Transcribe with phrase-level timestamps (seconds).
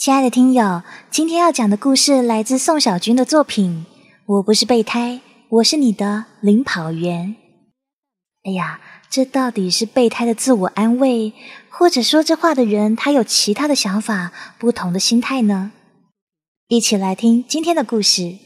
[0.00, 3.84] 亲爱的听友，今天要讲的故事来自宋小军的作品。
[4.24, 7.36] 我不是备胎，我是你的领跑员。
[8.44, 11.34] 哎呀，这到底是备胎的自我安慰，
[11.68, 15.72] 或者说这话的人他有其他的想法、不同的心态呢？
[16.68, 18.38] 一起来听今天的故事。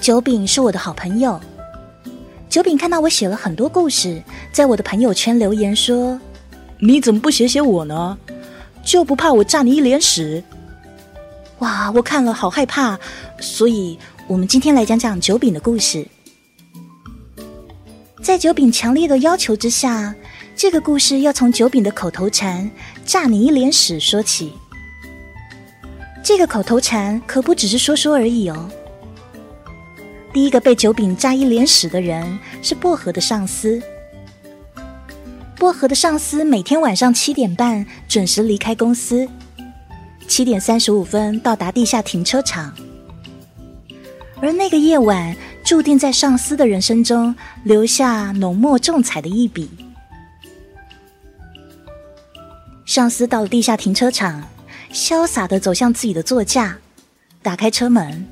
[0.00, 1.40] 九饼是我的好朋友。
[2.48, 6.18] 九饼看到我写了很多故事，在我的朋友圈留言说
[6.80, 8.16] ：“你怎么不写写我呢？
[8.82, 10.42] 就不怕我炸你一脸屎？”
[11.60, 12.98] 哇，我看了好害怕，
[13.38, 16.06] 所以我们今天来讲讲九饼的故事。
[18.22, 20.14] 在九饼强烈的要求之下，
[20.56, 22.70] 这个故事要从九饼的口头禅
[23.04, 24.52] “炸你一脸屎”说起。
[26.22, 28.70] 这个口头禅可不只是说说而已哦。
[30.38, 33.82] 第一个被九饼扎一脸屎的人是薄荷的上司。
[35.56, 39.28] 薄荷的上司每天晚上七点半准时离开公司，
[40.28, 42.72] 七点三十五分到达地下停车场。
[44.40, 49.68] 而那个夜晚注定在上司的人生中留下浓墨重彩的一笔。
[52.86, 54.48] 上司到了地下停车场，
[54.92, 56.78] 潇洒的走向自己的座驾，
[57.42, 58.24] 打开车门。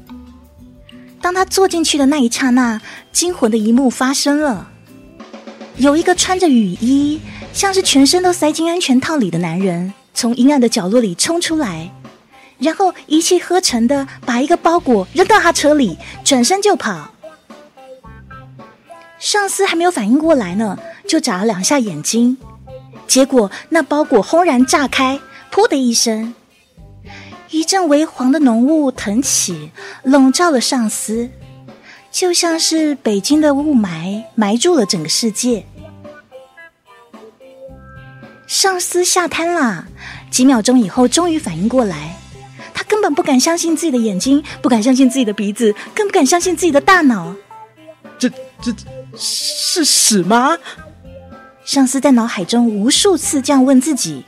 [1.20, 2.80] 当他坐进去的那一刹那，
[3.12, 4.68] 惊魂的一幕发生了。
[5.76, 7.20] 有一个穿着雨衣、
[7.52, 11.90] 像是全身都塞进安全套里的男人，从阴暗的角落里冲出来，
[12.58, 17.12] 然后一气呵成的把一个包裹扔到他车里，转身就跑。
[19.18, 20.78] 上司还没有反应过来呢，
[21.08, 22.38] 就眨了两下眼睛，
[23.06, 25.18] 结果那包裹轰然炸开，
[25.52, 26.34] 噗的一声。
[27.50, 29.70] 一阵微黄的浓雾腾起，
[30.02, 31.30] 笼罩了上司，
[32.10, 35.64] 就像是北京的雾霾埋住了整个世界。
[38.46, 39.86] 上司吓瘫了，
[40.30, 42.16] 几秒钟以后终于反应过来，
[42.74, 47.34] 他根本不敢相信自己的眼睛，不敢相信自己的鼻子，更不敢相信自己的大脑。
[48.18, 48.28] 这
[48.60, 48.72] 这
[49.16, 50.56] 是屎吗？
[51.64, 54.24] 上司在脑海中无数次这样问自己。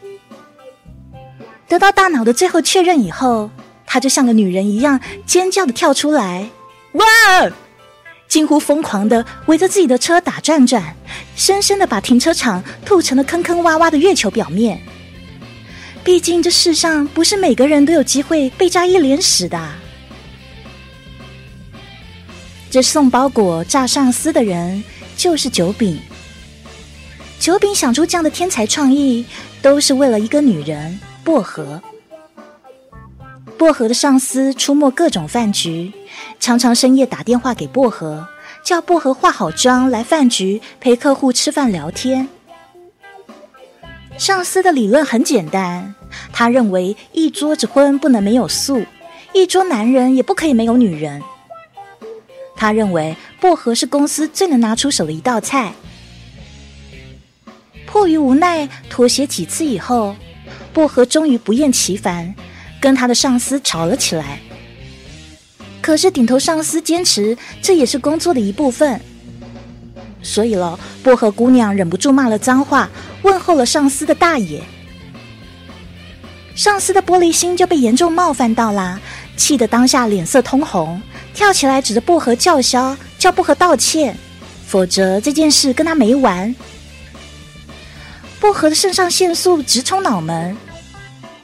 [1.68, 3.50] 得到大脑的最后确认以后，
[3.86, 6.48] 他就像个女人一样尖叫的跳出来，
[6.92, 7.04] 哇！
[8.26, 10.94] 近乎疯狂的围着自己的车打转转，
[11.34, 14.80] 深深的把停车场吐成了坑坑洼洼的月球表面。
[16.04, 19.58] 毕竟这世上不是每个人都有机会被炸一脸屎的。
[22.70, 24.82] 这送包裹炸上司的人
[25.16, 25.98] 就是九饼。
[27.40, 29.24] 九饼想出这样的天才创意，
[29.62, 31.00] 都是为了一个女人。
[31.28, 31.82] 薄荷，
[33.58, 35.92] 薄荷的上司出没各种饭局，
[36.40, 38.26] 常常深夜打电话给薄荷，
[38.64, 42.26] 叫薄荷化好妆来饭局陪客户吃饭聊天。
[44.16, 45.94] 上司的理论很简单，
[46.32, 48.86] 他认为一桌子荤不能没有素，
[49.34, 51.22] 一桌男人也不可以没有女人。
[52.56, 55.74] 他认为薄荷是公司最能拿出手的一道菜。
[57.86, 60.16] 迫于无奈，妥协几次以后。
[60.78, 62.32] 薄荷终于不厌其烦，
[62.80, 64.38] 跟他的上司吵了起来。
[65.80, 69.00] 可是顶头上司坚持这也是工作的一部分，
[70.22, 72.88] 所以了，薄荷姑娘忍不住骂了脏话，
[73.22, 74.62] 问候了上司的大爷。
[76.54, 79.00] 上司的玻璃心就被严重冒犯到啦，
[79.36, 81.02] 气得当下脸色通红，
[81.34, 84.16] 跳起来指着薄荷叫嚣，叫薄荷道歉，
[84.64, 86.54] 否则这件事跟他没完。
[88.40, 90.56] 薄荷的肾上腺素直冲脑门，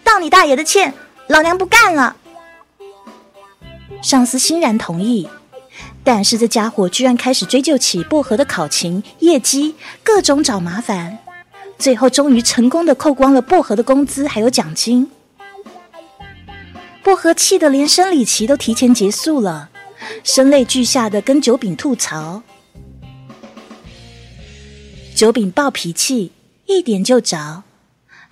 [0.04, 0.94] 道你大爷的歉，
[1.26, 2.14] 老娘不干了。
[4.02, 5.28] 上司欣然同意，
[6.04, 11.18] 但是这家伙居然开始追究起薄荷的考勤、业绩，各种找麻烦，
[11.78, 15.10] 最后终于成功的扣光了薄荷的工资还有奖金。
[17.02, 19.70] 薄荷气得连生理期都提前结束了，
[20.22, 22.42] 声泪俱下的跟九饼吐槽。
[25.16, 26.32] 九饼暴脾气。
[26.66, 27.62] 一点就着，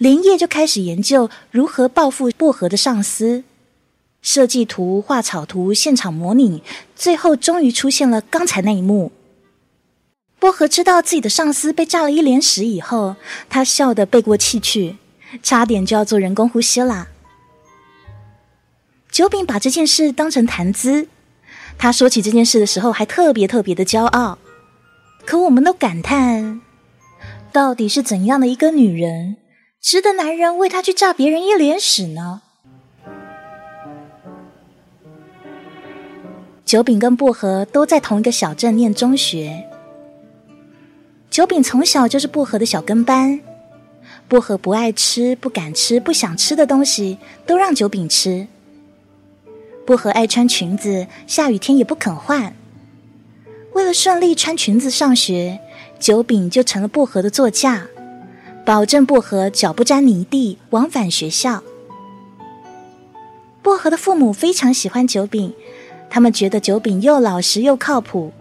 [0.03, 3.45] 连夜就开始研究如何报复薄荷的上司，
[4.21, 6.65] 设计图、画草图、现场模拟，
[6.97, 9.13] 最后终于出现了刚才那一幕。
[10.41, 13.15] 薄荷知道自己的上司被炸了一脸屎以后，
[13.49, 14.97] 他笑得背过气去，
[15.41, 17.07] 差点就要做人工呼吸啦。
[19.09, 21.07] 九饼把这件事当成谈资，
[21.79, 24.39] 他说起这件事的时候还特别特别的骄傲，
[25.25, 26.61] 可我们都感叹。
[27.53, 29.37] 到底是怎样的一个女人，
[29.83, 32.43] 值得男人为她去炸别人一脸屎呢？
[36.65, 39.65] 九饼跟薄荷都在同一个小镇念中学。
[41.29, 43.41] 九饼从小就是薄荷的小跟班，
[44.29, 48.47] 薄荷不爱吃、不敢吃、不想吃的东西，都让九饼吃。
[49.85, 52.55] 薄荷爱穿裙子，下雨天也不肯换。
[53.73, 55.59] 为了顺利穿裙子上学，
[55.99, 57.89] 九饼就成了薄荷的座驾，
[58.65, 61.63] 保证薄荷脚不沾泥地，往返学校。
[63.61, 65.53] 薄荷的父母非常喜欢九饼，
[66.09, 68.33] 他们觉得九饼又老实又靠谱，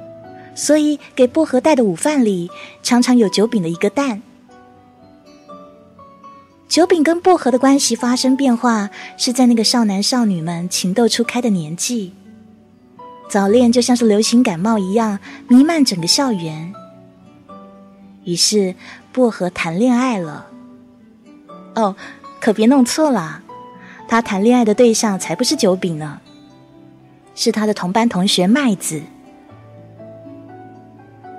[0.53, 2.49] 所以给薄荷带的午饭里
[2.83, 4.21] 常常有九饼的一个蛋。
[6.67, 12.13] 九饼跟薄荷的关系发生变化，是在那个少男少女们情窦初开的年纪。
[13.29, 16.73] 早恋就像是流行感冒一样弥漫整个校园。
[18.23, 18.75] 于是
[19.11, 20.47] 薄荷谈恋爱了。
[21.75, 21.95] 哦，
[22.39, 23.41] 可别弄错了，
[24.07, 26.19] 他谈恋爱的对象才不是九饼呢，
[27.35, 29.01] 是他的同班同学麦子。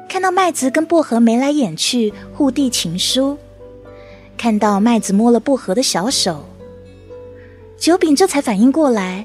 [0.08, 3.38] 看到麦子跟薄荷眉来眼去，互递情书，
[4.36, 6.44] 看到麦子摸了薄荷的小手，
[7.78, 9.24] 九饼这才反应过来，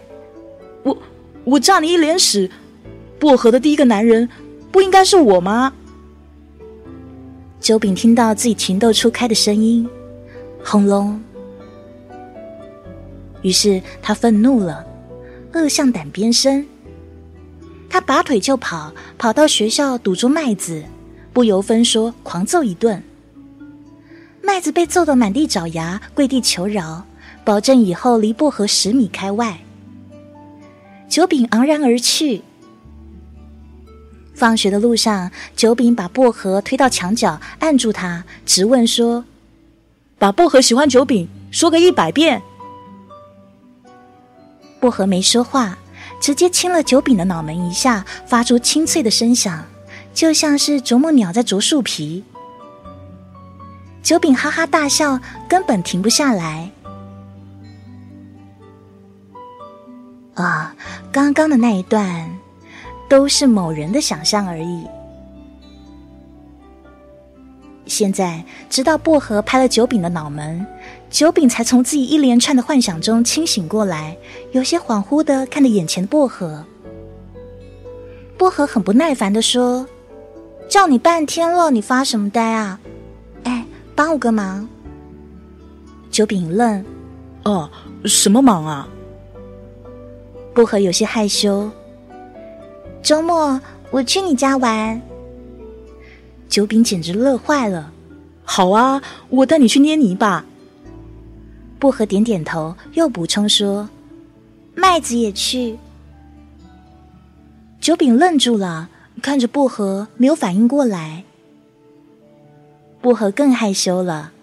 [0.84, 0.98] 我。
[1.44, 2.52] 我炸你一脸屎！
[3.18, 4.28] 薄荷的第一个男人
[4.70, 5.72] 不应该是我吗？
[7.60, 9.88] 九饼听到自己情窦初开的声音，
[10.64, 11.20] 轰隆！
[13.42, 14.86] 于是他愤怒了，
[15.54, 16.66] 恶向胆边生。
[17.90, 20.84] 他拔腿就跑，跑到学校堵住麦子，
[21.34, 23.02] 不由分说狂揍一顿。
[24.42, 27.06] 麦子被揍得满地找牙，跪地求饶，
[27.44, 29.60] 保证以后离薄荷十米开外。
[31.10, 32.44] 九饼昂然而去。
[34.38, 39.26] 放学的路上，九饼把薄荷推到墙角，按住他，直问说
[40.20, 42.40] ：“把薄荷喜欢九饼说个一百遍。”
[44.80, 45.76] 薄荷没说话，
[46.22, 49.66] 直接亲了九饼的脑门一下，发出清脆的声响，
[50.14, 52.24] 就像是啄木鸟在啄树皮。
[54.04, 55.20] 九饼哈哈大笑，
[55.50, 56.70] 根本停不下来。
[60.36, 60.76] 啊，
[61.12, 62.38] 刚刚的那一段
[63.08, 64.86] 都是某人的想象而已。
[67.86, 70.66] 现在直到薄荷拍了九饼的脑门，
[71.10, 74.18] 九饼才从自己一连串的幻想中清醒过来，
[74.52, 76.66] 有些恍惚的看着眼前的薄荷。
[78.38, 79.88] 薄荷很不耐烦的说
[80.70, 82.80] ：“叫你半天了，你发什么呆啊？
[83.46, 83.66] 哎，
[83.96, 84.68] 帮我个忙。”
[86.12, 86.86] 九饼愣
[87.46, 87.70] ：“哦，
[88.04, 88.88] 什么忙啊？”
[90.54, 91.72] 薄荷有些害羞。
[93.08, 95.02] 周末我去你家玩。
[96.50, 97.90] 九饼简直乐坏了。
[98.44, 100.44] 好啊，我带你去捏泥巴。
[101.80, 103.88] 薄荷点点头，又补充说
[104.76, 105.78] ：“麦子也去。”
[107.80, 108.90] 九饼愣住了，
[109.22, 111.24] 看着薄荷，没有反应过来。
[113.00, 114.34] 薄荷更害羞了。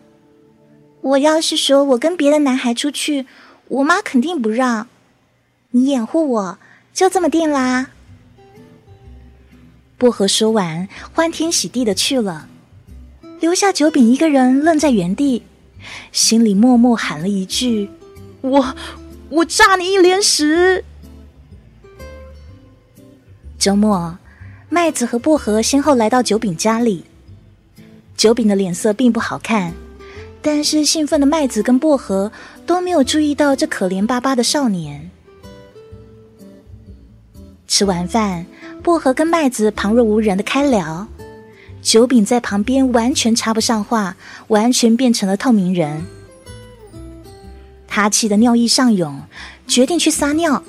[1.02, 3.26] 我要是说我跟别的男孩出去，
[3.68, 4.86] 我妈肯定不让。
[5.72, 6.58] 你掩护我，
[6.94, 7.90] 就这么定啦。
[9.96, 12.48] 薄荷说完，欢天喜地的去了，
[13.40, 15.44] 留下九饼一个人愣在原地，
[16.12, 17.88] 心里默默喊了一句
[18.42, 18.74] ：“我
[19.30, 20.84] 我炸你一脸屎！”
[23.58, 24.18] 周末，
[24.68, 27.04] 麦子和薄荷先后来到九饼家里，
[28.16, 29.72] 九饼的脸色并不好看，
[30.42, 32.30] 但是兴奋的麦子跟薄荷
[32.66, 35.10] 都没有注意到这可怜巴巴的少年。
[37.66, 38.44] 吃完饭，
[38.84, 41.08] 薄荷跟麦子旁若无人的开聊，
[41.80, 44.14] 九饼在旁边完全插不上话，
[44.48, 46.04] 完全变成了透明人。
[47.88, 49.22] 他气得尿意上涌，
[49.66, 50.62] 决定去撒尿。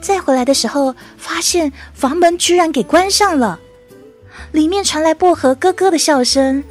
[0.00, 3.60] 再回来的时候，发现房门居然给关上了，
[4.50, 6.64] 里面传来薄荷咯咯的笑声：“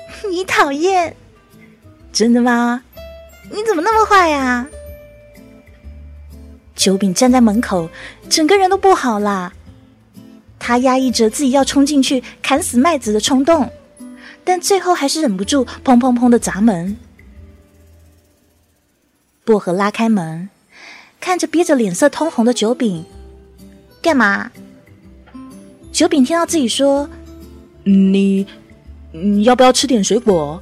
[0.30, 1.16] 你讨厌？
[2.12, 2.82] 真的吗？
[3.50, 4.66] 你怎么那么坏呀？”
[6.76, 7.88] 九饼站在门口，
[8.28, 9.54] 整个人都不好啦。
[10.66, 13.70] 他压抑着自己要冲进去砍死麦子的冲动，
[14.42, 16.96] 但最后还是忍不住砰砰砰的砸门。
[19.44, 20.48] 薄荷拉开门，
[21.20, 23.04] 看着憋着脸色通红的九饼，
[24.02, 24.50] 干嘛？
[25.92, 27.08] 九饼听到自己说
[27.86, 28.44] ：“你，
[29.12, 30.60] 你要不要吃点水果？”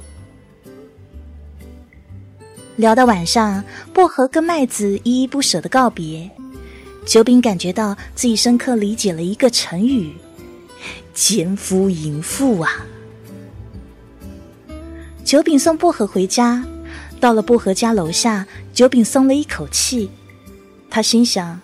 [2.77, 6.29] 聊到晚上，薄荷跟麦子依依不舍的告别。
[7.05, 10.15] 九饼感觉到自己深刻理解了一个成语
[11.13, 12.85] “奸夫淫妇”啊！
[15.23, 16.65] 九饼送薄荷回家，
[17.19, 20.09] 到了薄荷家楼下，九饼松了一口气。
[20.89, 21.61] 他心想：“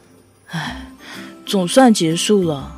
[0.48, 0.92] 唉，
[1.46, 2.78] 总算结束了。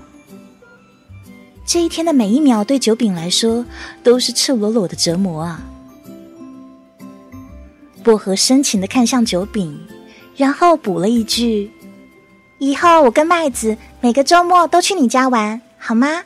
[1.65, 3.65] 这一天的每一秒，对九饼来说
[4.03, 5.61] 都是赤裸裸的折磨啊！
[8.03, 9.79] 薄荷深情的看向九饼，
[10.35, 11.71] 然后补了一句
[12.65, 16.23] ：“以后我跟麦子每个周末都去你家玩，好吗？”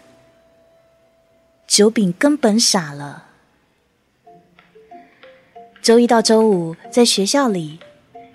[1.65, 3.23] 九饼根本傻了。
[5.81, 7.79] 周一到周五在学校里，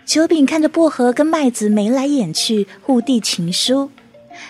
[0.05, 3.91] 九饼看着薄荷跟麦子眉来眼去，互递情书，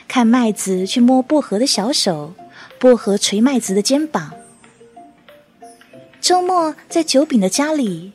[0.09, 2.33] 看麦子去摸薄荷的小手。
[2.79, 4.33] 薄荷捶麦子的肩膀。
[6.21, 8.13] 周末在九饼的家里，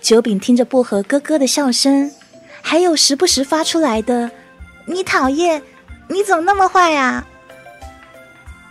[0.00, 2.12] 九饼听着薄荷咯咯的笑声，
[2.60, 4.30] 还有时不时发出来的
[4.86, 5.62] “你讨厌，
[6.08, 7.26] 你怎么那么坏啊？”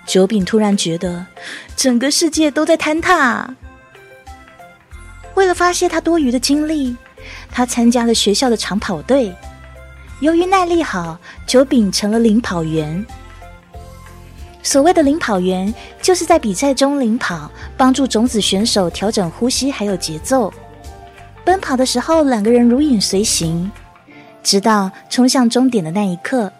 [0.07, 1.25] 九饼突然觉得
[1.75, 3.53] 整个世界都在坍塌。
[5.33, 6.95] 为了发泄他多余的精力，
[7.51, 9.35] 他参加了学校的长跑队。
[10.21, 13.05] 由于耐力好，九饼成了领跑员。
[14.63, 20.53] 所谓的领跑员，就是在比赛中领跑，帮助种子选手调整呼吸还有节奏。
[21.43, 23.69] 奔跑的时候，两个人如影随形，
[24.45, 26.51] 直到冲向终点的那一刻，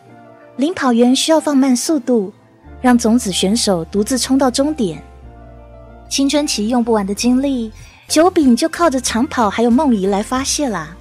[0.56, 2.34] 领跑员需要放慢速度，
[2.82, 5.00] 让种子选手独自冲到终点。
[6.10, 7.72] 青春期用不完的精力，
[8.08, 10.98] 九饼就靠着长跑还有梦遗来发泄啦。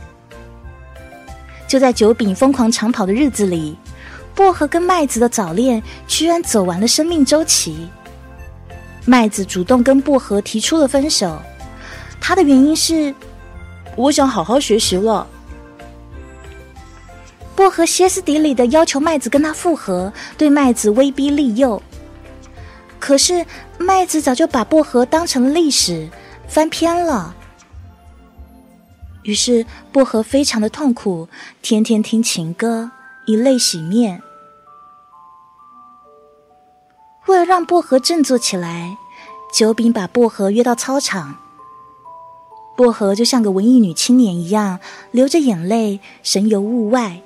[1.66, 3.76] 就在九饼疯狂长跑的日子里。
[4.34, 7.88] 薄荷跟麦子的早恋居然走完了生命周期。
[9.04, 11.40] 麦子主动跟薄荷提出了分手，
[12.20, 13.14] 他的原因是
[13.94, 15.24] 我想好好学习了。
[17.56, 21.82] 薄荷歇斯底里的要求麦子跟他复合，对麦子威逼利诱。
[22.98, 23.46] 可是
[23.78, 26.08] 麦子早就把薄荷当成了历史，
[26.48, 27.34] 翻篇了。
[29.22, 31.28] 于是薄荷非常的痛苦，
[31.62, 32.90] 天天听情歌。
[33.26, 34.22] 以泪洗面。
[37.26, 38.98] 为了让薄荷振作起来，
[39.50, 41.38] 九饼把薄荷约到操场。
[42.76, 44.78] 薄荷就像个文艺女青年一样，
[45.10, 47.22] 流着眼泪，神游物外。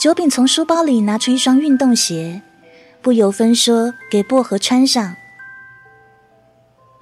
[0.00, 2.40] 九饼从书包里拿出一双运动鞋，
[3.02, 5.14] 不由分说给薄荷穿上。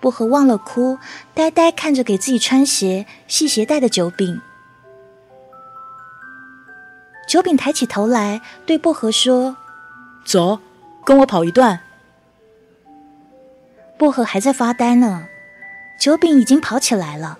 [0.00, 0.98] 薄荷忘了哭，
[1.32, 4.40] 呆呆看着给自己穿鞋、系鞋带的九饼。
[7.28, 9.56] 九饼抬起头来，对薄荷说
[10.26, 10.58] ：“走，
[11.04, 11.78] 跟我跑一段。”
[13.96, 15.28] 薄荷还在发呆呢，
[16.00, 17.38] 九饼已经跑起来了。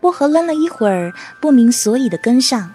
[0.00, 2.72] 薄荷愣了一会儿，不明所以的跟上。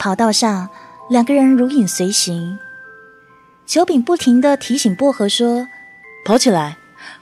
[0.00, 0.70] 跑道上，
[1.10, 2.58] 两个人如影随形。
[3.66, 5.68] 九饼不停的提醒薄荷说
[6.24, 6.78] ：“跑起来，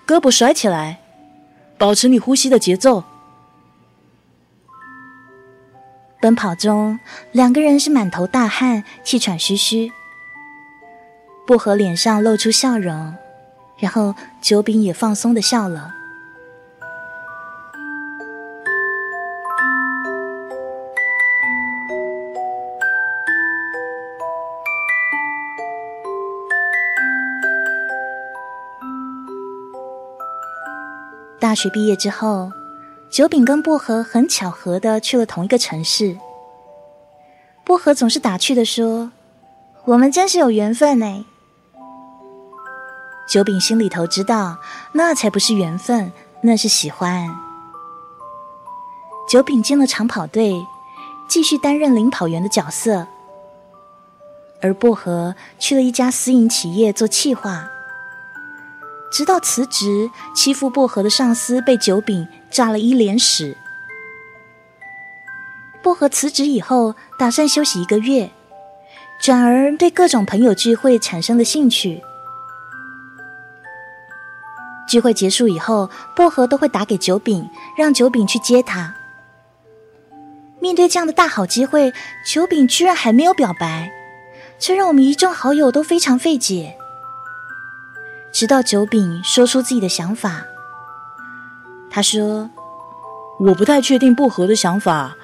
[0.06, 1.00] 胳膊甩起来，
[1.76, 3.02] 保持你呼吸的节奏。”
[6.22, 7.00] 奔跑中，
[7.32, 9.90] 两个人是满头大汗、气喘吁吁。
[11.48, 13.12] 薄荷脸上露出笑容，
[13.78, 15.96] 然后九饼也放松的笑了。
[31.48, 32.52] 大学毕业之后。
[33.08, 36.18] 九饼跟薄荷很巧合的去了同一个城市。
[37.64, 39.10] 薄荷总是打趣的说
[39.86, 41.24] ：“我们真是有缘分呢。”
[43.26, 44.58] 九饼心里头知道，
[44.92, 46.12] 那才不是缘分，
[46.42, 47.26] 那是喜欢。
[49.26, 50.66] 九饼进了长跑队，
[51.26, 53.06] 继续担任领跑员的角色，
[54.60, 57.70] 而薄荷去了一家私营企业做企划。
[59.10, 63.56] 直到辞职，欺负薄荷的上司被九饼炸了一脸屎。
[65.82, 68.30] 薄荷辞职以后，打算休息一个月，
[69.20, 72.02] 转而对各种朋友聚会产生了兴趣。
[74.88, 78.94] 聚会结束以后，薄荷都会打给九饼，让九饼去接他。
[80.60, 81.92] 面对这样的大好机会，
[82.26, 83.90] 九饼居然还没有表白，
[84.58, 86.76] 这让我们一众好友都非常费解。
[88.32, 90.44] 直到九饼说出自己的想法，
[91.90, 92.50] 他说
[93.40, 95.16] ：“我不太确定薄荷的想法，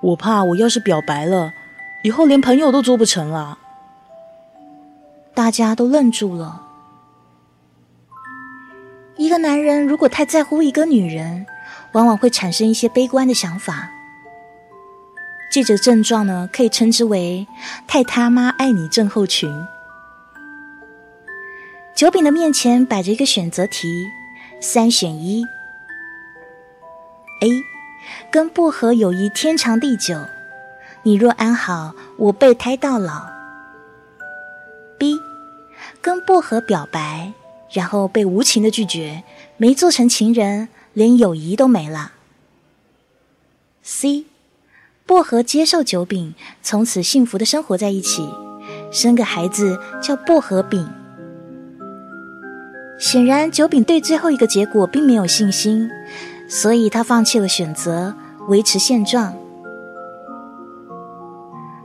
[0.00, 1.52] 我怕我要是表白了，
[2.02, 3.58] 以后连朋友都做不成了。”
[5.34, 6.62] 大家都愣住了。
[9.16, 11.46] 一个男人如果太在乎一个女人，
[11.92, 13.88] 往往会产生一些悲观的想法。
[15.50, 17.46] 这种症状呢，可以称之为
[17.86, 19.50] “太他妈爱你”症候群。
[21.94, 24.10] 九饼的面前摆着一个选择题，
[24.60, 25.44] 三选一
[27.42, 27.50] ：A.
[28.30, 30.16] 跟薄荷友谊天长地久。
[31.04, 33.26] 你若安好，我备胎到老。
[34.98, 35.20] B，
[36.00, 37.32] 跟薄荷表白，
[37.70, 39.22] 然后被无情的拒绝，
[39.56, 42.12] 没做成情人，连友谊都没了。
[43.82, 44.24] C，
[45.04, 48.28] 薄荷接受酒饼，从此幸福的生活在一起，
[48.90, 50.88] 生个孩子叫薄荷饼。
[53.02, 55.90] 显然，九饼对最后一个结果并没有信心，
[56.46, 58.14] 所以他放弃了选择，
[58.46, 59.34] 维持现状。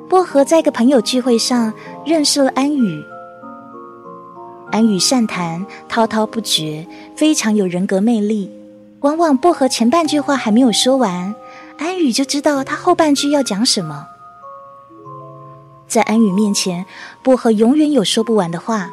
[0.07, 1.74] 薄荷在一个朋友聚会上
[2.05, 3.03] 认识了安宇，
[4.71, 8.51] 安宇善谈，滔滔不绝，非常有人格魅力。
[9.00, 11.33] 往往薄荷前半句话还没有说完，
[11.79, 14.05] 安宇就知道他后半句要讲什么。
[15.88, 16.86] 在安宇面前，
[17.24, 18.91] 薄荷永远有说不完的话。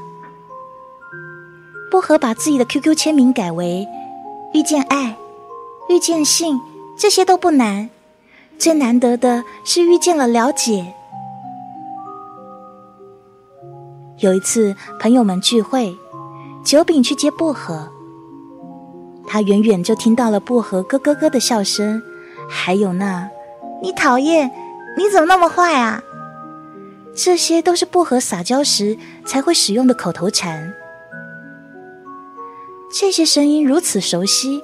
[1.94, 3.86] 薄荷把自己的 QQ 签名改为
[4.52, 5.16] “遇见爱
[5.88, 6.60] ”，“遇见性”，
[6.98, 7.88] 这些都不难。
[8.58, 10.92] 最难得的是遇见了了解。
[14.18, 15.96] 有一次，朋友们聚会，
[16.64, 17.88] 九饼去接薄荷，
[19.28, 22.02] 他远远就听到了薄荷咯咯咯的笑声，
[22.50, 23.30] 还有那
[23.80, 24.50] “你讨厌，
[24.96, 26.02] 你怎么那么坏啊”，
[27.14, 30.74] 这些都是薄荷撒娇时才会使用的口头禅。
[32.96, 34.62] 这些声音如此熟悉，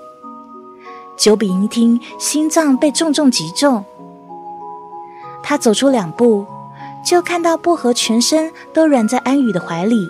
[1.17, 3.85] 九饼一听，心脏被重重击中。
[5.43, 6.47] 他走出两步，
[7.05, 10.09] 就看到薄荷全身都软在安宇的怀里。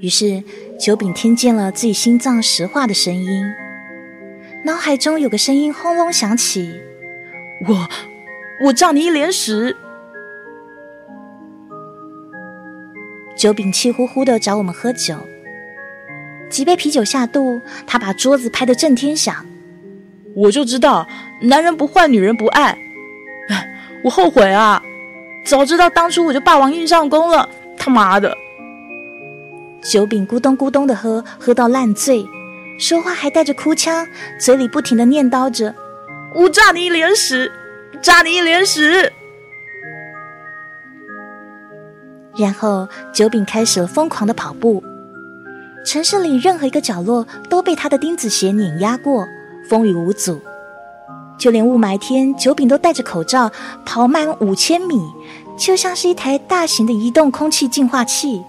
[0.00, 0.44] 于是，
[0.78, 3.42] 九饼听见了自己心脏石化的声音，
[4.66, 6.78] 脑海中有个声音轰隆响起
[7.66, 7.88] ：“我，
[8.66, 9.74] 我炸你一脸屎！”
[13.38, 15.16] 九饼气呼呼的找我们喝酒，
[16.50, 19.34] 几杯啤酒下肚，他把桌子拍得震天响。
[20.34, 21.06] 我就知道，
[21.40, 22.76] 男人不坏，女人不爱。
[23.48, 23.68] 哎，
[24.04, 24.82] 我后悔啊！
[25.44, 27.48] 早知道当初我就霸王硬上弓了。
[27.78, 28.36] 他妈的！
[29.82, 32.26] 酒饼咕咚咕咚的喝，喝到烂醉，
[32.78, 34.06] 说话还带着哭腔，
[34.38, 35.74] 嘴里不停的念叨着
[36.34, 37.50] ：“我炸你一脸屎，
[38.02, 39.10] 炸你一脸屎。”
[42.36, 44.82] 然后，九饼开始了疯狂的跑步。
[45.84, 49.26] 城市里任何一个角落都被他的钉子鞋碾压过，
[49.68, 50.40] 风雨无阻。
[51.38, 53.50] 就连雾霾天，九饼都戴着口罩
[53.86, 55.00] 跑满五千米，
[55.56, 58.42] 就像是一台大型的移动空气净化器。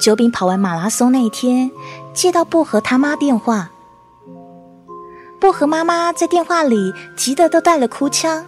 [0.00, 1.72] 九饼跑完马拉松那一天，
[2.14, 3.70] 接到薄荷他妈电话。
[5.40, 8.46] 薄荷妈妈在电话里急得都带了哭腔。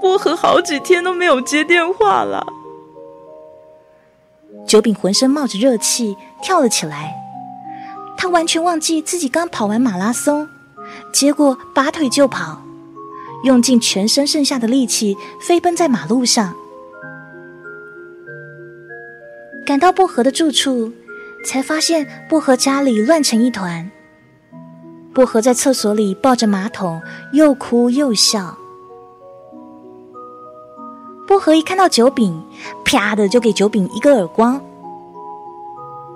[0.00, 2.46] 薄荷好几天都没有接电话了。
[4.66, 7.14] 九饼浑身冒着热气，跳了起来。
[8.16, 10.48] 他完全忘记自己刚跑完马拉松，
[11.12, 12.62] 结果拔腿就跑，
[13.44, 16.54] 用尽全身剩下的力气飞奔在马路上。
[19.66, 20.92] 赶到薄荷的住处，
[21.44, 23.90] 才发现薄荷家里乱成一团。
[25.14, 27.00] 薄荷在厕所里抱着马桶，
[27.32, 28.58] 又哭又笑。
[31.26, 32.42] 薄荷一看到九饼，
[32.84, 34.60] 啪的就给九饼一个耳光。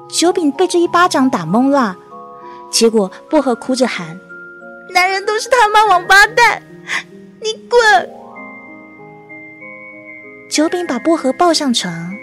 [0.09, 1.97] 九饼被这一巴掌打懵了，
[2.71, 4.19] 结果薄荷哭着喊
[4.93, 6.63] ：“男人都是他妈王八蛋，
[7.41, 8.11] 你滚！”
[10.51, 12.15] 九饼把薄荷抱上床，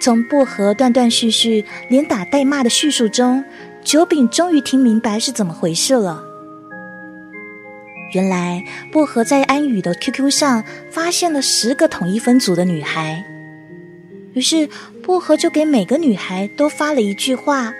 [0.00, 3.44] 从薄荷断断续续、连打带骂的叙述中，
[3.82, 6.27] 九饼终于听明白是怎么回事了。
[8.12, 13.24] 原来薄荷在安宇的 QQ 上发现了十个统一分组的女孩，
[14.32, 14.68] 于是
[15.02, 17.74] 薄荷就给每个女孩都发了一句话：“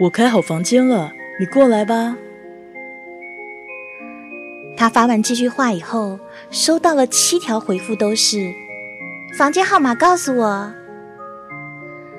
[0.00, 2.16] 我开好房间了，你过来吧。”
[4.76, 6.18] 他发完这句话以后，
[6.50, 8.52] 收到了七条回复，都是
[9.38, 10.74] “房间号码告诉我”，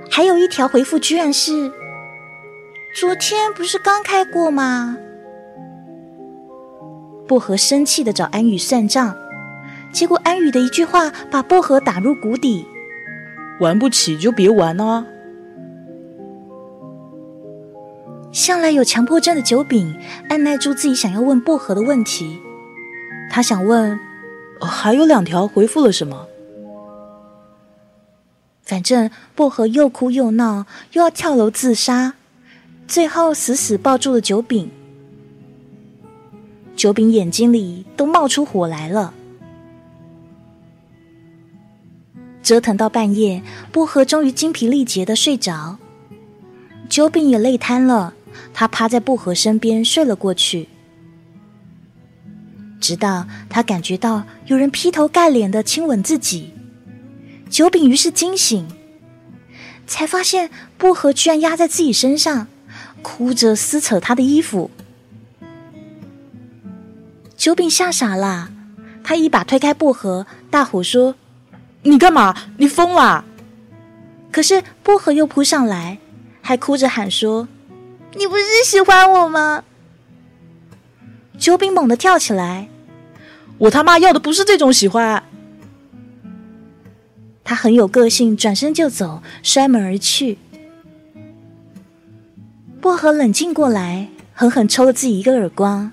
[0.09, 1.69] 还有一条回复居然是
[2.95, 4.97] “昨天不是刚开过吗？”
[7.27, 9.15] 薄荷生气的找安宇算账，
[9.91, 12.65] 结果安宇的一句话把薄荷打入谷底。
[13.59, 15.05] 玩不起就别玩啊！
[18.31, 19.95] 向来有强迫症的九饼
[20.27, 22.39] 按耐住自己想要问薄荷的问题，
[23.29, 23.99] 他想问，
[24.59, 26.25] 还有两条回复了什么？
[28.63, 32.15] 反正薄荷又哭又闹，又要跳楼自杀，
[32.88, 34.71] 最后死死抱住了九饼。
[36.83, 39.13] 九饼眼睛里都冒出火来了。
[42.41, 43.41] 折腾到半夜，
[43.71, 45.77] 薄荷终于精疲力竭的睡着。
[46.89, 48.13] 九饼也累瘫了，
[48.53, 50.67] 他趴在薄荷身边睡了过去。
[52.81, 56.51] 直到他感觉到有人劈头盖脸的亲吻自己，
[57.49, 58.67] 九饼于是惊醒，
[59.87, 62.47] 才发现薄荷居然压在自己身上，
[63.01, 64.69] 哭着撕扯他的衣服。
[67.43, 68.49] 九饼吓傻了，
[69.03, 71.15] 他一把推开薄荷，大吼说
[71.84, 72.34] ：“你干嘛？
[72.56, 73.25] 你疯了！”
[74.32, 75.97] 可是薄荷又扑上来，
[76.41, 77.49] 还哭着喊说
[78.15, 79.65] ：“你不是喜欢我吗？”
[81.38, 82.69] 九饼猛地跳起来
[83.60, 85.21] ：“我他妈要的不是这种喜欢！”
[87.43, 90.38] 他很有个性，转身就走，摔门而去。
[92.79, 95.91] 薄荷冷静过来，狠狠抽了自己一个耳光。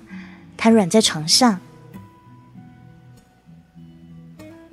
[0.61, 1.59] 瘫软在床上。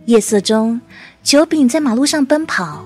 [0.04, 0.82] 夜色中，
[1.22, 2.84] 九饼在马路上奔跑，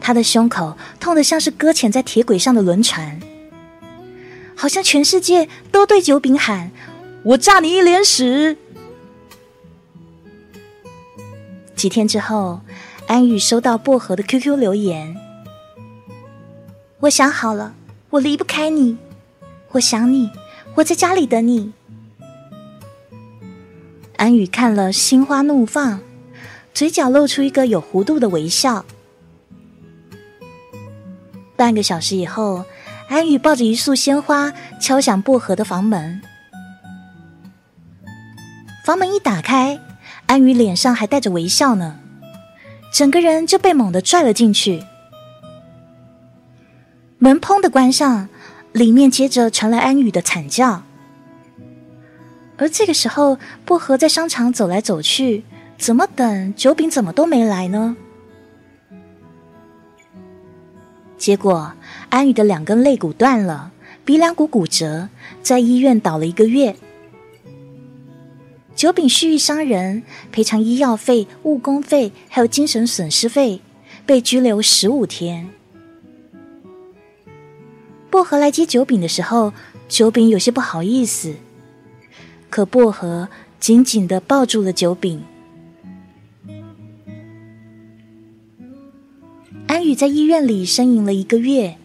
[0.00, 3.20] 他的胸口痛得像是搁浅在铁轨上的轮船，
[4.56, 6.70] 好像全世界都对九饼喊
[7.24, 8.56] ：“我炸你一脸屎！”
[11.76, 12.62] 几天之后，
[13.06, 15.14] 安宇收到薄荷的 QQ 留言
[17.00, 17.74] ：“我想好了，
[18.08, 18.96] 我离不开你，
[19.72, 20.30] 我想你，
[20.76, 21.74] 我在家里等你。”
[24.18, 26.00] 安宇看了，心花怒放，
[26.74, 28.84] 嘴角露出一个有弧度的微笑。
[31.56, 32.64] 半个小时以后，
[33.08, 36.20] 安宇抱着一束鲜花敲响薄荷的房门。
[38.84, 39.78] 房门一打开，
[40.26, 42.00] 安宇脸上还带着微笑呢，
[42.92, 44.82] 整个人就被猛地拽了进去。
[47.18, 48.28] 门砰的关上，
[48.72, 50.82] 里面接着传来安宇的惨叫。
[52.58, 55.44] 而这个时候，薄荷在商场走来走去，
[55.78, 57.96] 怎么等九饼怎么都没来呢？
[61.16, 61.72] 结果
[62.08, 63.72] 安宇的两根肋骨断了，
[64.04, 65.08] 鼻梁骨骨折，
[65.42, 66.76] 在医院倒了一个月。
[68.74, 73.60] 九饼蓄意伤人，赔偿医药费、误工费，还有精神损失费，
[74.06, 75.48] 被拘留十五天。
[78.10, 79.52] 薄荷来接九饼的时候，
[79.88, 81.34] 九饼有些不好意思。
[82.50, 83.28] 可薄荷
[83.60, 85.22] 紧紧的抱住了九饼。
[89.66, 91.76] 安宇在医院里呻吟了一个月，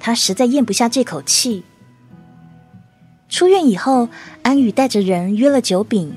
[0.00, 1.62] 他实在咽不下这口气。
[3.28, 4.08] 出院以后，
[4.42, 6.12] 安宇带着人约了九饼，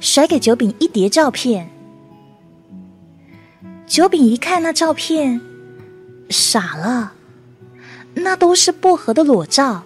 [0.00, 1.68] 甩给九饼一叠照片。
[3.86, 5.40] 九饼一看那照片，
[6.30, 7.12] 傻了，
[8.14, 9.84] 那都是薄荷的裸照。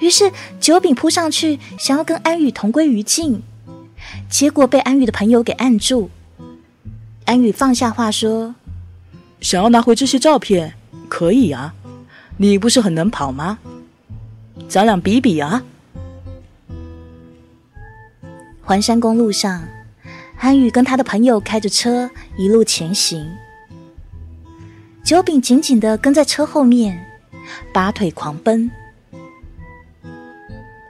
[0.00, 3.42] 于是九饼扑上去，想要跟安宇同归于尽，
[4.28, 6.10] 结果被安宇的朋友给按住。
[7.26, 8.54] 安宇放下话说
[9.40, 10.74] ：“想要拿回这些照片，
[11.08, 11.74] 可以啊，
[12.38, 13.58] 你不是很能跑吗？
[14.68, 15.62] 咱俩比比啊。”
[18.64, 19.68] 环山公路上，
[20.38, 23.28] 安宇跟他的朋友开着车一路前行，
[25.04, 27.04] 九饼紧紧的跟在车后面，
[27.72, 28.70] 拔腿狂奔。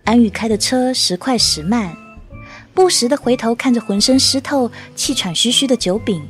[0.04, 1.96] 安宇开的车时快时慢，
[2.74, 6.20] 不时的回头看着浑身湿透、气喘吁吁的九饼，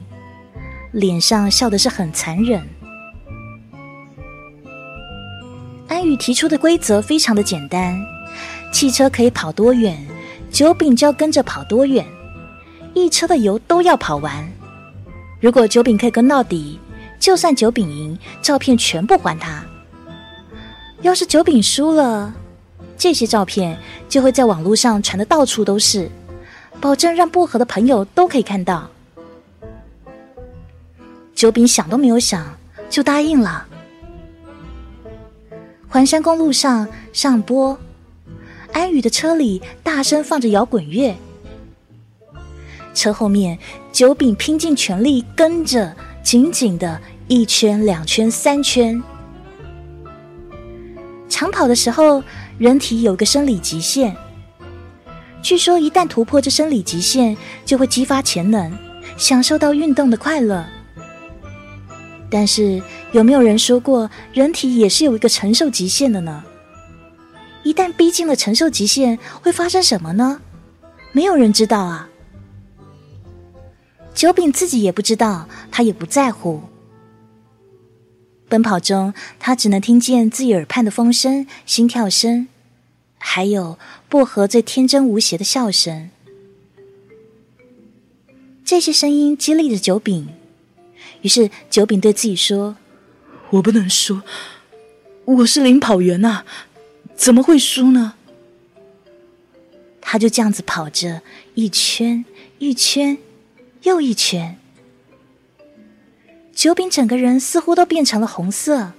[0.93, 2.63] 脸上笑的是很残忍。
[5.89, 7.99] 安宇提出的规则非常的简单：
[8.73, 9.99] 汽车可以跑多远，
[10.51, 12.07] 九饼就要跟着跑多远，
[12.95, 14.47] 一车的油都要跑完。
[15.41, 16.79] 如果九饼可以跟到底，
[17.19, 19.65] 就算九饼赢，照片全部还他；
[21.01, 22.35] 要是九饼输了，
[23.01, 23.79] 这些照片
[24.11, 26.11] 就会在网络上传的到处都是，
[26.83, 28.91] 保证让薄荷的朋友都可以看到。
[31.35, 32.59] 九饼想都没有想
[32.91, 33.67] 就答应了。
[35.89, 37.79] 环山公路上上播，
[38.75, 41.17] 安宇的车里大声放着摇滚乐，
[42.93, 43.59] 车后面
[43.91, 49.03] 九饼拼尽全力跟着，紧紧的一圈、两圈、三圈。
[51.31, 52.23] 长跑的时候。
[52.61, 54.15] 人体有个生理极限，
[55.41, 58.71] 据说一旦突破这生理极限，就会激发潜能，
[59.17, 60.63] 享受到运动的快乐。
[62.31, 66.45] 但是有没有人说过，人体也是有一个承受极限的呢？
[67.63, 70.43] 一旦逼近了承受极限，会发生什么呢？
[71.13, 72.11] 没有人知道啊。
[74.15, 76.61] 九饼自己也不知道，他也不在乎。
[78.51, 82.49] 奔跑中，他只能听见自己耳畔的风声、心跳声，
[83.23, 83.79] 还有
[84.09, 86.11] 薄荷最天真无邪的笑声。
[88.65, 90.29] 这些声音激励着九饼，
[91.21, 92.77] 于是九饼对自己说
[93.51, 94.23] ：“我不能输，
[95.27, 96.45] 我是领跑员呐，
[97.15, 98.15] 怎么会输呢？
[100.01, 101.23] 他就这样子跑着，
[101.55, 102.25] 一圈
[102.59, 103.19] 一圈
[103.83, 104.57] 又一圈。
[106.53, 108.93] 九饼整个人似乎都变成了红色，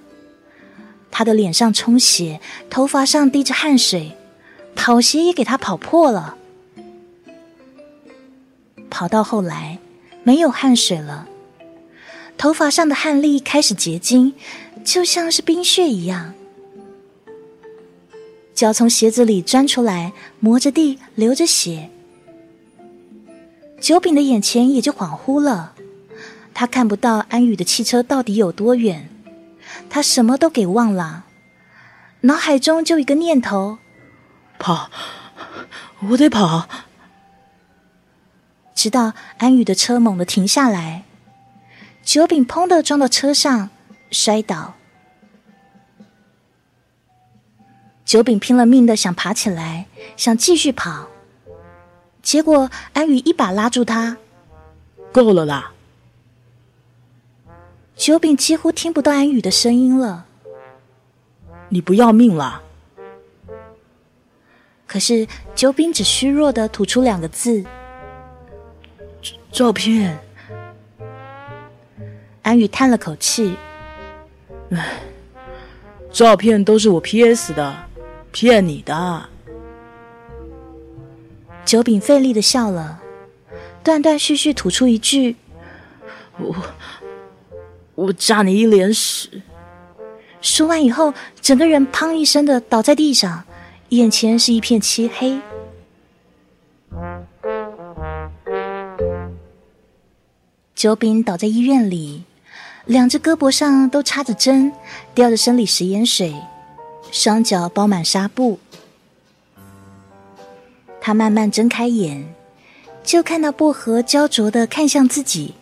[1.11, 4.17] 他的脸上充血，头发上滴着汗水，
[4.75, 6.37] 跑鞋也给他跑破了。
[8.89, 9.79] 跑到后来，
[10.23, 11.27] 没有汗水了，
[12.37, 14.33] 头发上的汗粒开始结晶，
[14.83, 16.33] 就像是冰雪一样。
[18.53, 21.89] 脚从鞋子里钻出来，磨着地，流着血。
[23.79, 25.73] 九饼的眼前也就恍惚了，
[26.53, 29.09] 他看不到安宇的汽车到底有多远，
[29.89, 31.25] 他什么都给忘了，
[32.21, 33.79] 脑海中就一个念头：
[34.59, 34.89] 跑，
[36.09, 36.67] 我得跑。
[38.73, 41.03] 直到安宇的车猛地停下来，
[42.03, 43.69] 九饼砰的撞到车上，
[44.09, 44.75] 摔倒。
[48.03, 49.85] 九饼拼了命的想爬起来，
[50.17, 51.07] 想继续跑，
[52.21, 54.17] 结果安宇一把拉住他
[55.13, 55.71] ：“够了啦！”
[58.01, 60.25] 九饼几乎听不到安宇的声音了。
[61.69, 62.63] 你不要命了？
[64.87, 67.63] 可是九饼只虚弱的吐出两个字
[69.53, 70.17] ：“照片。”
[72.41, 73.55] 安宇叹了口气
[74.73, 75.03] ：“唉，
[76.11, 77.71] 照片都是我 P.S 的。”
[78.33, 79.29] 骗你的！
[81.63, 82.99] 九饼费力的笑了，
[83.83, 85.35] 断断续续吐出一句
[86.41, 86.55] ：“我
[87.95, 89.41] 我炸你一脸屎。”
[90.41, 93.43] 说完以后，整个人砰一声的倒在地上，
[93.89, 95.39] 眼前是一片漆黑。
[100.73, 102.23] 九饼倒在医院里，
[102.85, 104.73] 两只胳膊上都插着针，
[105.13, 106.33] 吊着生理食盐水。
[107.11, 108.57] 双脚包满纱布，
[111.01, 112.33] 他慢慢睁开眼，
[113.03, 115.53] 就看到薄荷焦灼的看向自己。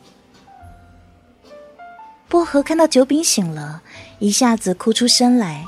[2.30, 3.82] 薄荷看到九饼醒了，
[4.20, 5.66] 一下子哭出声来。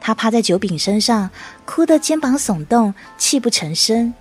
[0.00, 1.30] 他趴在九饼身上，
[1.64, 4.14] 哭得肩膀耸动，泣不成声。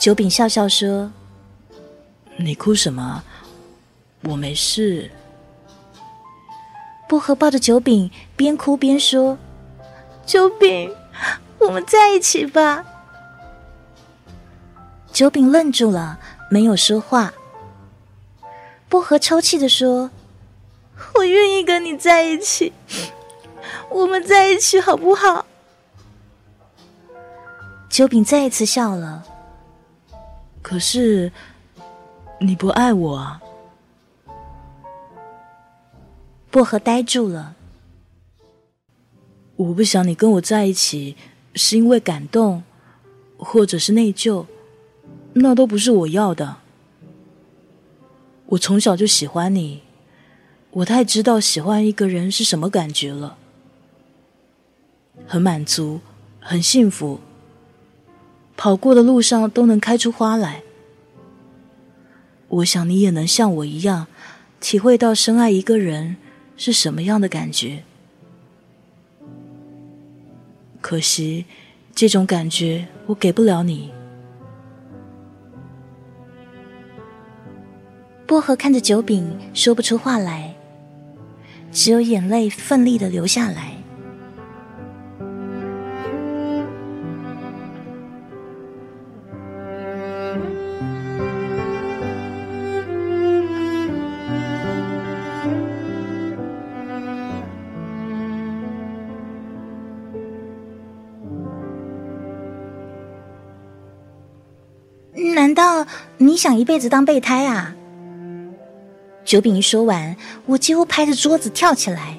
[0.00, 1.12] 九饼笑笑说
[2.38, 3.22] ：“你哭什么？
[4.22, 5.10] 我没事。”
[7.06, 9.36] 薄荷抱着九饼，边哭边说
[10.24, 10.90] ：“九饼，
[11.58, 12.82] 我们在一起吧。”
[15.12, 16.18] 九饼愣住了，
[16.50, 17.34] 没有说话。
[18.88, 20.10] 薄荷抽泣的说
[21.16, 22.72] ：“我愿意跟你在一起，
[23.90, 25.44] 我们在一起好不好？”
[27.90, 29.24] 九饼再一次笑了。
[30.62, 31.32] 可是，
[32.40, 33.40] 你不爱我啊。
[36.50, 37.54] 薄荷呆住了。
[39.56, 41.16] 我不想你跟我在一起，
[41.54, 42.62] 是因为感动，
[43.36, 44.46] 或者是内疚，
[45.34, 46.56] 那都不是我要的。
[48.48, 49.82] 我从小就喜欢你，
[50.70, 53.36] 我太知道喜欢一个人是什么感觉了，
[55.26, 56.00] 很满足，
[56.40, 57.20] 很幸福，
[58.56, 60.62] 跑过的路上都能开出花来。
[62.48, 64.06] 我想你也能像我一样，
[64.60, 66.16] 体会到深爱一个人。
[66.60, 67.84] 是什么样的感觉？
[70.80, 71.44] 可惜，
[71.94, 73.92] 这种感觉我给不了你。
[78.28, 80.54] 薄荷看着酒饼，说不出话来，
[81.72, 83.72] 只有眼泪奋力的流下来。
[105.34, 105.86] 难道
[106.18, 107.74] 你想一辈子当备胎啊？
[109.28, 112.16] 九饼一说完，我几乎拍着桌子跳起来。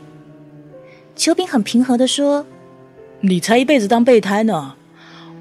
[1.15, 2.45] 九饼很平和的说
[3.21, 4.75] ：“你才一辈子当备胎呢！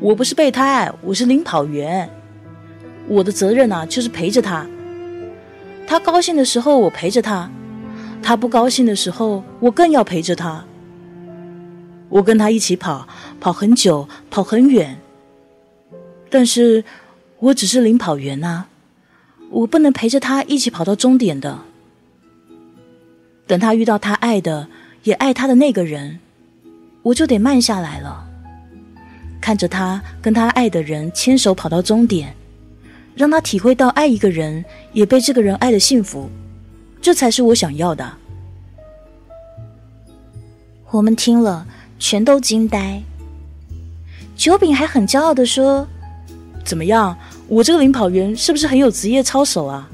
[0.01, 2.09] 我不是备胎，我是领跑员。
[3.07, 4.67] 我的责任啊，就是陪着他。
[5.87, 7.51] 他高兴的时候，我陪着他；
[8.23, 10.65] 他不高兴的时候，我更要陪着他。
[12.09, 13.07] 我跟他一起跑，
[13.39, 14.99] 跑很久，跑很远。
[16.31, 16.83] 但是。”
[17.41, 18.67] 我只是领跑员啊，
[19.51, 21.59] 我不能陪着他一起跑到终点的。
[23.47, 24.69] 等他遇到他爱的，
[25.05, 26.21] 也爱他的那个人，
[27.03, 28.27] 我就得慢下来了。
[29.41, 32.35] 看着他跟他爱的人牵手跑到终点，
[33.15, 36.29] 让他体会到爱一个人也被这个人爱的幸福，
[37.01, 38.13] 这才是我想要的。
[40.91, 41.67] 我们听了，
[41.99, 43.03] 全都惊呆。
[44.37, 45.89] 九饼还很骄傲的说
[46.65, 47.17] ：“怎么样，
[47.49, 49.89] 我这个领跑员是不是很有职业操守啊？”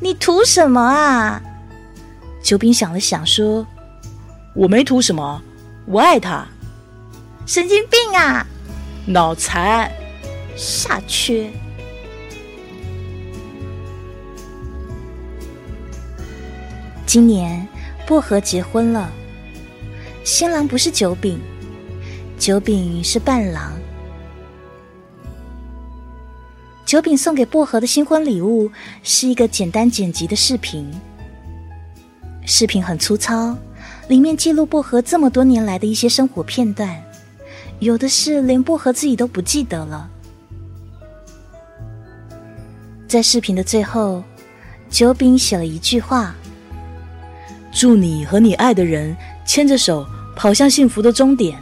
[0.00, 1.40] 你图什么啊？
[2.42, 3.64] 九饼想了想说
[4.56, 5.40] ：“我没图什么，
[5.86, 6.44] 我爱他。”
[7.46, 8.46] 神经病啊！
[9.06, 9.90] 脑残！
[10.56, 11.50] 傻缺！
[17.04, 17.66] 今年
[18.06, 19.10] 薄荷结婚了，
[20.24, 21.40] 新郎不是九饼，
[22.38, 23.72] 九饼是伴郎。
[26.92, 28.70] 九饼送给薄荷的新婚礼物
[29.02, 30.86] 是一个简单剪辑的视频，
[32.44, 33.56] 视频很粗糙，
[34.08, 37.02] 里面记录薄荷这么多年来的一些生活片段。
[37.78, 40.10] 有的是连薄荷自己都不记得了。
[43.08, 44.22] 在视频的最后，
[44.90, 46.34] 九饼写了一句话
[47.72, 51.58] ：“祝你和你爱的人牵着手跑向幸福的终点。”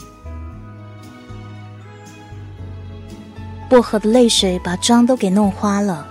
[3.70, 6.04] 薄荷的泪水把妆都给弄花了。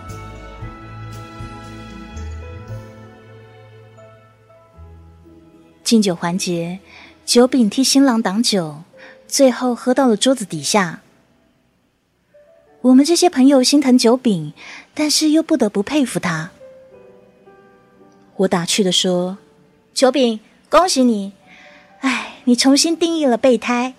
[5.84, 6.80] 敬酒环节，
[7.26, 8.84] 九饼替新郎挡酒。
[9.28, 11.02] 最后喝到了桌子底下。
[12.82, 14.54] 我们这些朋友心疼九饼，
[14.96, 16.52] 但是又不得不佩服他。
[18.38, 19.38] 我打趣的说
[19.94, 21.34] ：“九饼，恭喜你！
[22.00, 23.96] 哎，你重新定义了备胎。”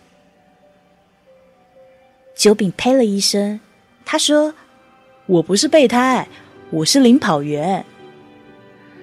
[2.41, 3.61] 九饼呸了一声，
[4.07, 4.55] 他说
[5.29, 6.27] ：“我不是备胎，
[6.71, 7.85] 我是领跑员。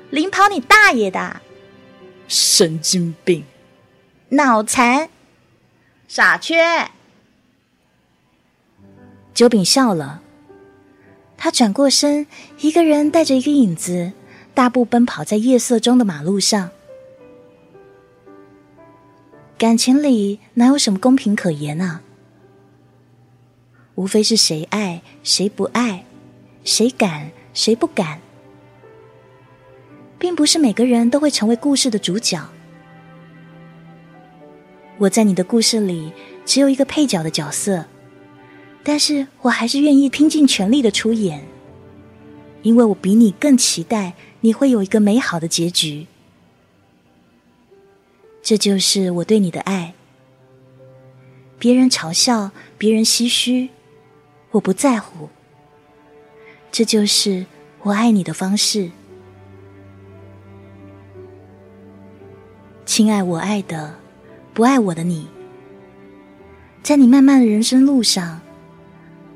[0.09, 1.39] 领跑你大爷的！
[2.27, 3.43] 神经病，
[4.29, 5.11] 脑残。”
[6.09, 6.89] 傻缺，
[9.35, 10.23] 九饼笑了。
[11.37, 12.25] 他转过身，
[12.61, 14.13] 一个人带着一个影子，
[14.55, 16.71] 大步奔跑在夜色中的马路上。
[19.59, 22.01] 感情里哪有什么公平可言啊？
[23.97, 26.05] 无非是谁爱谁不爱，
[26.63, 28.21] 谁敢谁不敢，
[30.19, 32.39] 并不是每个人都会成为故事的主角。
[34.99, 36.13] 我在你的故事里
[36.45, 37.85] 只有一个配角的角色，
[38.83, 41.43] 但是我还是愿意拼尽全力的出演，
[42.61, 46.05] 因为我比你更期待你会有一个美好的结局。
[48.43, 49.95] 这就是我对你的爱。
[51.57, 53.69] 别人嘲笑，别人唏嘘，
[54.57, 55.29] 我不在乎。
[56.71, 57.45] 这就是
[57.83, 58.89] 我爱你的方式，
[62.85, 63.95] 亲爱我爱的。
[64.53, 65.27] 不爱我的你，
[66.81, 68.41] 在你漫漫的人生路上，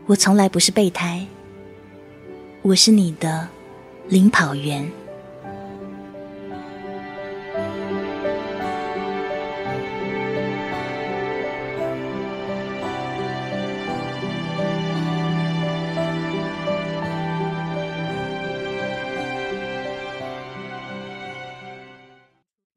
[0.07, 1.27] 我从来不是备胎，
[2.63, 3.47] 我是你的
[4.07, 4.91] 领跑员。